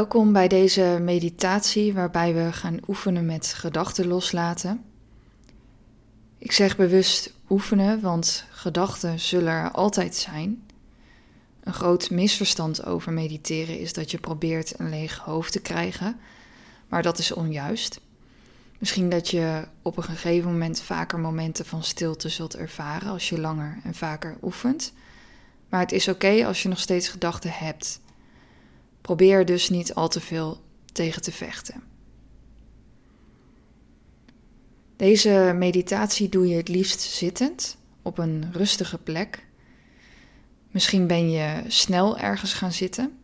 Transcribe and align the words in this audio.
Welkom 0.00 0.32
bij 0.32 0.48
deze 0.48 0.98
meditatie 1.02 1.94
waarbij 1.94 2.34
we 2.34 2.52
gaan 2.52 2.78
oefenen 2.88 3.26
met 3.26 3.46
gedachten 3.46 4.06
loslaten. 4.06 4.84
Ik 6.38 6.52
zeg 6.52 6.76
bewust 6.76 7.32
oefenen, 7.50 8.00
want 8.00 8.44
gedachten 8.50 9.20
zullen 9.20 9.52
er 9.52 9.70
altijd 9.70 10.14
zijn. 10.16 10.62
Een 11.64 11.72
groot 11.72 12.10
misverstand 12.10 12.84
over 12.84 13.12
mediteren 13.12 13.78
is 13.78 13.92
dat 13.92 14.10
je 14.10 14.18
probeert 14.18 14.78
een 14.78 14.88
leeg 14.88 15.18
hoofd 15.18 15.52
te 15.52 15.60
krijgen, 15.60 16.20
maar 16.88 17.02
dat 17.02 17.18
is 17.18 17.32
onjuist. 17.32 18.00
Misschien 18.78 19.10
dat 19.10 19.28
je 19.28 19.64
op 19.82 19.96
een 19.96 20.02
gegeven 20.02 20.50
moment 20.50 20.80
vaker 20.80 21.18
momenten 21.18 21.66
van 21.66 21.84
stilte 21.84 22.28
zult 22.28 22.56
ervaren 22.56 23.10
als 23.10 23.28
je 23.28 23.40
langer 23.40 23.78
en 23.84 23.94
vaker 23.94 24.36
oefent. 24.42 24.92
Maar 25.68 25.80
het 25.80 25.92
is 25.92 26.08
oké 26.08 26.46
als 26.46 26.62
je 26.62 26.68
nog 26.68 26.78
steeds 26.78 27.08
gedachten 27.08 27.50
hebt. 27.52 28.00
Probeer 29.00 29.44
dus 29.44 29.70
niet 29.70 29.94
al 29.94 30.08
te 30.08 30.20
veel 30.20 30.60
tegen 30.92 31.22
te 31.22 31.32
vechten. 31.32 31.82
Deze 34.96 35.54
meditatie 35.56 36.28
doe 36.28 36.48
je 36.48 36.56
het 36.56 36.68
liefst 36.68 37.00
zittend 37.00 37.76
op 38.02 38.18
een 38.18 38.52
rustige 38.52 38.98
plek. 38.98 39.46
Misschien 40.70 41.06
ben 41.06 41.30
je 41.30 41.62
snel 41.66 42.18
ergens 42.18 42.52
gaan 42.52 42.72
zitten. 42.72 43.18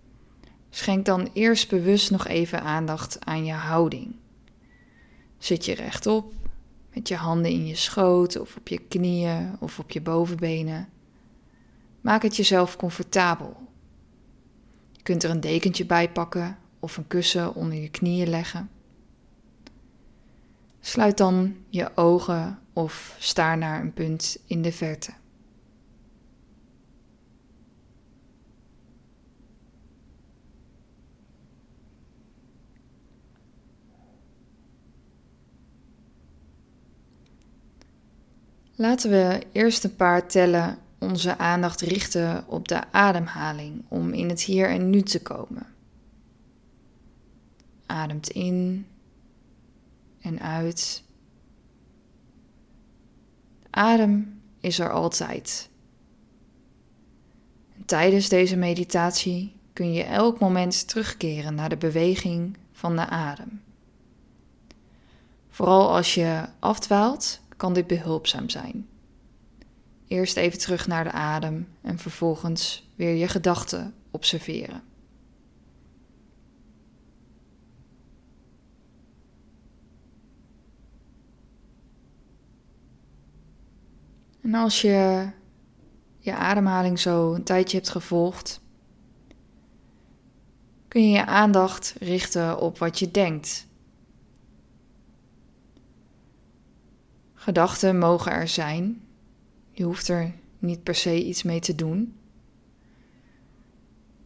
Schenk 0.70 1.04
dan 1.04 1.30
eerst 1.32 1.68
bewust 1.68 2.10
nog 2.10 2.26
even 2.26 2.62
aandacht 2.62 3.24
aan 3.24 3.44
je 3.44 3.52
houding. 3.52 4.14
Zit 5.38 5.64
je 5.64 5.74
rechtop, 5.74 6.32
met 6.94 7.08
je 7.08 7.16
handen 7.16 7.50
in 7.50 7.66
je 7.66 7.76
schoot 7.76 8.38
of 8.38 8.56
op 8.56 8.68
je 8.68 8.78
knieën 8.78 9.56
of 9.60 9.78
op 9.78 9.90
je 9.90 10.00
bovenbenen. 10.00 10.88
Maak 12.00 12.22
het 12.22 12.36
jezelf 12.36 12.76
comfortabel 12.76 13.65
kunt 15.06 15.22
er 15.22 15.30
een 15.30 15.40
dekentje 15.40 15.86
bij 15.86 16.10
pakken 16.10 16.58
of 16.80 16.96
een 16.96 17.06
kussen 17.06 17.54
onder 17.54 17.78
je 17.78 17.88
knieën 17.88 18.28
leggen. 18.28 18.70
Sluit 20.80 21.16
dan 21.16 21.56
je 21.68 21.96
ogen 21.96 22.58
of 22.72 23.16
staar 23.18 23.58
naar 23.58 23.80
een 23.80 23.92
punt 23.92 24.38
in 24.46 24.62
de 24.62 24.72
verte. 24.72 25.10
Laten 38.74 39.10
we 39.10 39.42
eerst 39.52 39.84
een 39.84 39.96
paar 39.96 40.28
tellen 40.28 40.78
onze 40.98 41.38
aandacht 41.38 41.80
richten 41.80 42.44
op 42.48 42.68
de 42.68 42.92
ademhaling 42.92 43.84
om 43.88 44.12
in 44.12 44.28
het 44.28 44.42
hier 44.42 44.68
en 44.68 44.90
nu 44.90 45.02
te 45.02 45.22
komen. 45.22 45.66
Ademt 47.86 48.28
in 48.28 48.86
en 50.20 50.40
uit. 50.40 51.04
Adem 53.70 54.40
is 54.60 54.78
er 54.78 54.92
altijd. 54.92 55.70
En 57.76 57.84
tijdens 57.84 58.28
deze 58.28 58.56
meditatie 58.56 59.56
kun 59.72 59.92
je 59.92 60.02
elk 60.02 60.38
moment 60.38 60.88
terugkeren 60.88 61.54
naar 61.54 61.68
de 61.68 61.76
beweging 61.76 62.56
van 62.72 62.96
de 62.96 63.06
adem. 63.06 63.62
Vooral 65.48 65.94
als 65.94 66.14
je 66.14 66.44
afdwaalt, 66.58 67.40
kan 67.56 67.72
dit 67.72 67.86
behulpzaam 67.86 68.48
zijn. 68.48 68.88
Eerst 70.06 70.36
even 70.36 70.58
terug 70.58 70.86
naar 70.86 71.04
de 71.04 71.12
adem 71.12 71.68
en 71.80 71.98
vervolgens 71.98 72.90
weer 72.94 73.14
je 73.14 73.28
gedachten 73.28 73.94
observeren. 74.10 74.82
En 84.40 84.54
als 84.54 84.80
je 84.80 85.28
je 86.18 86.34
ademhaling 86.34 86.98
zo 86.98 87.34
een 87.34 87.44
tijdje 87.44 87.76
hebt 87.76 87.88
gevolgd, 87.88 88.60
kun 90.88 91.02
je 91.02 91.16
je 91.16 91.26
aandacht 91.26 91.94
richten 91.98 92.60
op 92.60 92.78
wat 92.78 92.98
je 92.98 93.10
denkt. 93.10 93.66
Gedachten 97.34 97.98
mogen 97.98 98.32
er 98.32 98.48
zijn, 98.48 99.05
je 99.76 99.84
hoeft 99.84 100.08
er 100.08 100.32
niet 100.58 100.82
per 100.82 100.94
se 100.94 101.24
iets 101.24 101.42
mee 101.42 101.60
te 101.60 101.74
doen. 101.74 102.16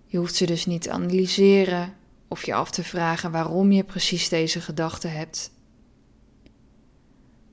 Je 0.05 0.19
hoeft 0.19 0.34
ze 0.34 0.47
dus 0.47 0.66
niet 0.66 0.83
te 0.83 0.91
analyseren 0.91 1.97
of 2.28 2.44
je 2.44 2.55
af 2.55 2.71
te 2.71 2.84
vragen 2.84 3.31
waarom 3.31 3.72
je 3.72 3.84
precies 3.84 4.28
deze 4.28 4.60
gedachte 4.60 5.09
hebt. 5.09 5.50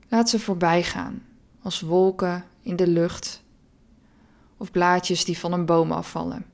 Laat 0.08 0.28
ze 0.28 0.38
voorbij 0.38 0.82
gaan, 0.82 1.22
als 1.62 1.80
wolken 1.80 2.44
in 2.62 2.76
de 2.76 2.86
lucht 2.86 3.42
of 4.56 4.70
blaadjes 4.70 5.24
die 5.24 5.38
van 5.38 5.52
een 5.52 5.66
boom 5.66 5.92
afvallen. 5.92 6.46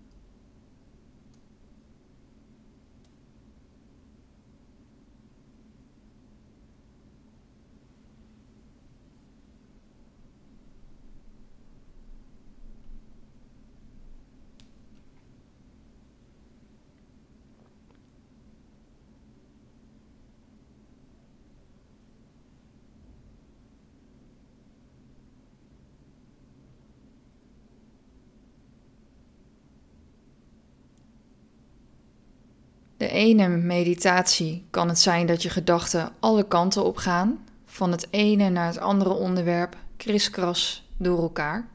De 33.05 33.11
ene 33.11 33.49
meditatie 33.49 34.67
kan 34.71 34.89
het 34.89 34.99
zijn 34.99 35.27
dat 35.27 35.43
je 35.43 35.51
gedachten 35.51 36.13
alle 36.21 36.49
kanten 36.49 36.85
op 36.85 36.97
gaan, 36.97 37.45
van 37.67 37.91
het 37.91 38.07
ene 38.11 38.49
naar 38.49 38.67
het 38.67 38.79
andere 38.79 39.11
onderwerp, 39.11 39.77
kriskras 39.97 40.89
door 40.97 41.19
elkaar. 41.19 41.69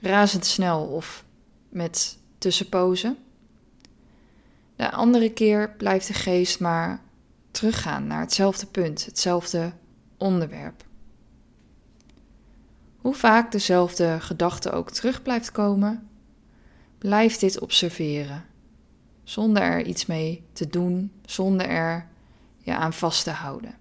Razendsnel 0.00 0.86
of 0.86 1.24
met 1.68 2.18
tussenpozen. 2.38 3.16
De 4.76 4.90
andere 4.90 5.32
keer 5.32 5.70
blijft 5.76 6.06
de 6.06 6.14
geest 6.14 6.60
maar 6.60 7.00
teruggaan 7.50 8.06
naar 8.06 8.20
hetzelfde 8.20 8.66
punt, 8.66 9.04
hetzelfde 9.04 9.72
onderwerp. 10.16 10.84
Hoe 12.96 13.14
vaak 13.14 13.52
dezelfde 13.52 14.16
gedachte 14.20 14.70
ook 14.70 14.90
terug 14.90 15.22
blijft 15.22 15.52
komen, 15.52 16.08
blijf 16.98 17.36
dit 17.36 17.60
observeren 17.60 18.52
zonder 19.24 19.62
er 19.62 19.86
iets 19.86 20.06
mee 20.06 20.44
te 20.52 20.66
doen, 20.66 21.12
zonder 21.24 21.68
er 21.68 22.08
je 22.58 22.74
aan 22.74 22.92
vast 22.92 23.24
te 23.24 23.30
houden. 23.30 23.74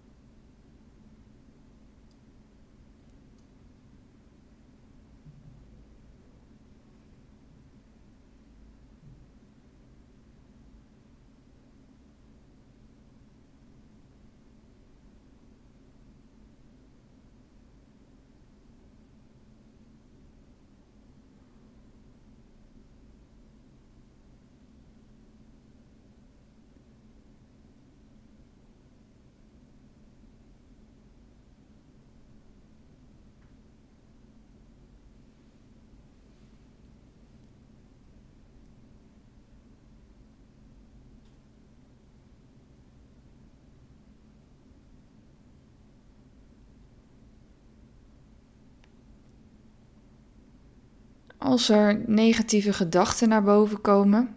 Als 51.53 51.69
er 51.69 52.03
negatieve 52.05 52.73
gedachten 52.73 53.29
naar 53.29 53.44
boven 53.44 53.81
komen, 53.81 54.35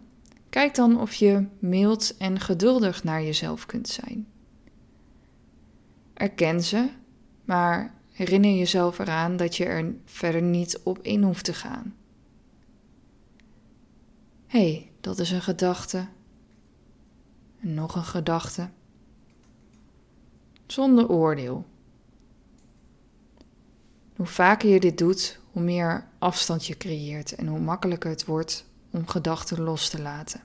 kijk 0.49 0.75
dan 0.75 0.99
of 0.99 1.13
je 1.13 1.47
mild 1.59 2.17
en 2.17 2.39
geduldig 2.39 3.03
naar 3.03 3.23
jezelf 3.23 3.65
kunt 3.65 3.87
zijn. 3.87 4.27
Erken 6.13 6.63
ze, 6.63 6.89
maar 7.45 7.93
herinner 8.11 8.51
jezelf 8.51 8.99
eraan 8.99 9.37
dat 9.37 9.55
je 9.55 9.65
er 9.65 9.95
verder 10.05 10.41
niet 10.41 10.79
op 10.83 10.99
in 11.01 11.23
hoeft 11.23 11.45
te 11.45 11.53
gaan. 11.53 11.95
Hé, 14.47 14.59
hey, 14.59 14.91
dat 15.01 15.19
is 15.19 15.31
een 15.31 15.41
gedachte. 15.41 16.07
Nog 17.59 17.95
een 17.95 18.03
gedachte. 18.03 18.69
Zonder 20.67 21.09
oordeel. 21.09 21.65
Hoe 24.15 24.25
vaker 24.25 24.69
je 24.69 24.79
dit 24.79 24.97
doet, 24.97 25.39
hoe 25.57 25.65
meer 25.65 26.07
afstand 26.19 26.65
je 26.65 26.77
creëert 26.77 27.35
en 27.35 27.47
hoe 27.47 27.59
makkelijker 27.59 28.09
het 28.09 28.25
wordt 28.25 28.65
om 28.91 29.07
gedachten 29.07 29.61
los 29.61 29.89
te 29.89 30.01
laten. 30.01 30.41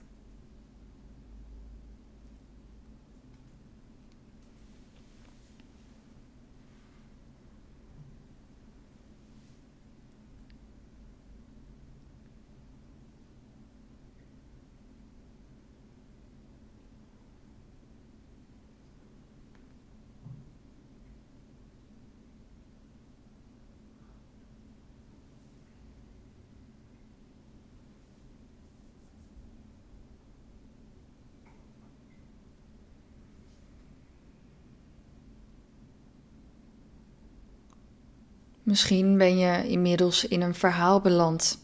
Misschien 38.62 39.18
ben 39.18 39.38
je 39.38 39.68
inmiddels 39.68 40.24
in 40.24 40.42
een 40.42 40.54
verhaal 40.54 41.00
beland. 41.00 41.58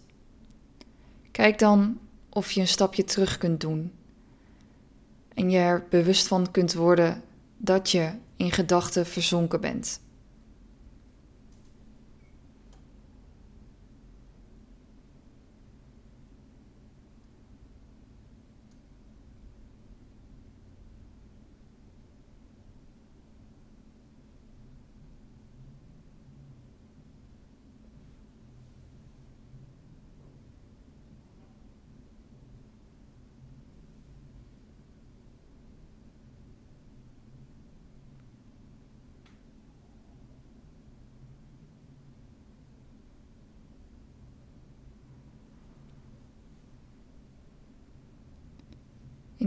Kijk 1.30 1.58
dan 1.58 1.98
of 2.28 2.50
je 2.50 2.60
een 2.60 2.68
stapje 2.68 3.04
terug 3.04 3.38
kunt 3.38 3.60
doen 3.60 3.92
en 5.34 5.50
je 5.50 5.58
er 5.58 5.86
bewust 5.90 6.26
van 6.26 6.50
kunt 6.50 6.74
worden 6.74 7.22
dat 7.56 7.90
je 7.90 8.10
in 8.36 8.52
gedachten 8.52 9.06
verzonken 9.06 9.60
bent. 9.60 10.00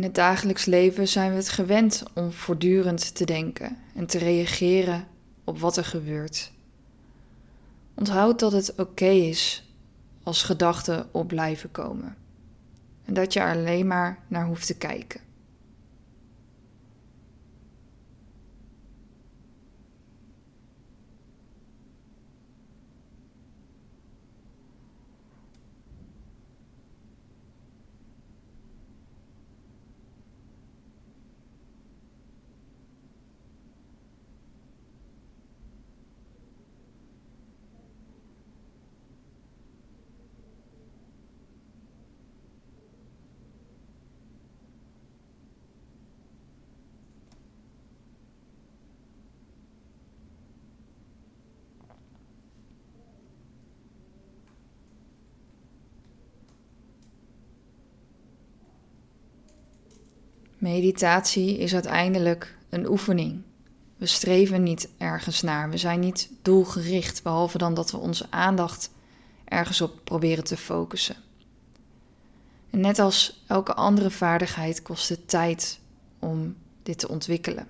In 0.01 0.07
het 0.07 0.15
dagelijks 0.15 0.65
leven 0.65 1.07
zijn 1.07 1.30
we 1.30 1.36
het 1.36 1.50
gewend 1.50 2.03
om 2.13 2.31
voortdurend 2.31 3.15
te 3.15 3.25
denken 3.25 3.77
en 3.95 4.06
te 4.06 4.18
reageren 4.18 5.07
op 5.44 5.59
wat 5.59 5.77
er 5.77 5.86
gebeurt. 5.86 6.51
Onthoud 7.94 8.39
dat 8.39 8.51
het 8.51 8.74
oké 8.77 9.09
is 9.09 9.74
als 10.24 10.44
gedachten 10.44 11.09
op 11.12 11.27
blijven 11.27 11.71
komen 11.71 12.15
en 13.06 13.13
dat 13.13 13.33
je 13.33 13.39
er 13.39 13.56
alleen 13.56 13.88
maar 13.88 14.19
naar 14.27 14.45
hoeft 14.45 14.68
te 14.68 14.77
kijken. 14.77 15.21
Meditatie 60.61 61.57
is 61.57 61.73
uiteindelijk 61.73 62.57
een 62.69 62.89
oefening. 62.89 63.41
We 63.97 64.05
streven 64.05 64.63
niet 64.63 64.89
ergens 64.97 65.41
naar. 65.41 65.69
We 65.69 65.77
zijn 65.77 65.99
niet 65.99 66.29
doelgericht, 66.41 67.23
behalve 67.23 67.57
dan 67.57 67.73
dat 67.73 67.91
we 67.91 67.97
onze 67.97 68.25
aandacht 68.29 68.91
ergens 69.45 69.81
op 69.81 69.99
proberen 70.03 70.43
te 70.43 70.57
focussen. 70.57 71.15
En 72.69 72.79
net 72.79 72.99
als 72.99 73.43
elke 73.47 73.73
andere 73.73 74.09
vaardigheid 74.09 74.81
kost 74.81 75.09
het 75.09 75.29
tijd 75.29 75.79
om 76.19 76.55
dit 76.83 76.99
te 76.99 77.09
ontwikkelen. 77.09 77.67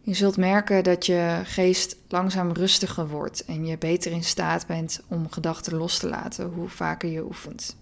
Je 0.00 0.14
zult 0.14 0.36
merken 0.36 0.84
dat 0.84 1.06
je 1.06 1.40
geest 1.44 1.96
langzaam 2.08 2.52
rustiger 2.52 3.08
wordt 3.08 3.44
en 3.44 3.66
je 3.66 3.78
beter 3.78 4.12
in 4.12 4.24
staat 4.24 4.66
bent 4.66 5.02
om 5.08 5.30
gedachten 5.30 5.76
los 5.76 5.98
te 5.98 6.08
laten 6.08 6.48
hoe 6.48 6.68
vaker 6.68 7.10
je 7.10 7.24
oefent. 7.24 7.76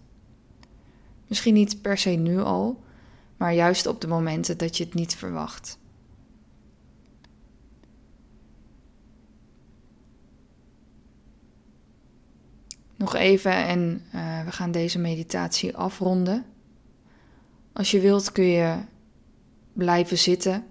Misschien 1.26 1.54
niet 1.54 1.82
per 1.82 1.98
se 1.98 2.10
nu 2.10 2.38
al, 2.40 2.82
maar 3.36 3.54
juist 3.54 3.86
op 3.86 4.00
de 4.00 4.06
momenten 4.06 4.58
dat 4.58 4.76
je 4.76 4.84
het 4.84 4.94
niet 4.94 5.14
verwacht. 5.14 5.78
Nog 12.96 13.14
even 13.14 13.52
en 13.52 14.02
uh, 14.14 14.44
we 14.44 14.52
gaan 14.52 14.70
deze 14.70 14.98
meditatie 14.98 15.76
afronden. 15.76 16.44
Als 17.72 17.90
je 17.90 18.00
wilt 18.00 18.32
kun 18.32 18.44
je 18.44 18.78
blijven 19.72 20.18
zitten 20.18 20.64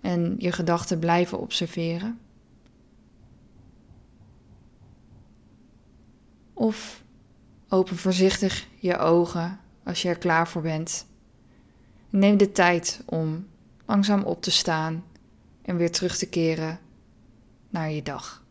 en 0.00 0.34
je 0.38 0.52
gedachten 0.52 0.98
blijven 0.98 1.40
observeren. 1.40 2.18
Of 6.52 7.03
Open 7.68 7.96
voorzichtig 7.96 8.66
je 8.78 8.98
ogen 8.98 9.60
als 9.84 10.02
je 10.02 10.08
er 10.08 10.18
klaar 10.18 10.48
voor 10.48 10.62
bent. 10.62 11.06
Neem 12.10 12.36
de 12.36 12.52
tijd 12.52 13.02
om 13.06 13.46
langzaam 13.86 14.22
op 14.22 14.42
te 14.42 14.50
staan 14.50 15.04
en 15.62 15.76
weer 15.76 15.90
terug 15.90 16.16
te 16.16 16.28
keren 16.28 16.78
naar 17.70 17.90
je 17.90 18.02
dag. 18.02 18.43